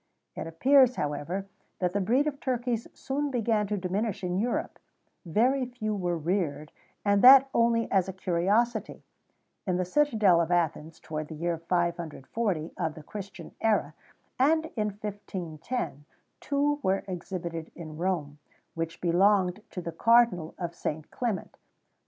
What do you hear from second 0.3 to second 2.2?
[XVII 108] It appears, however, that the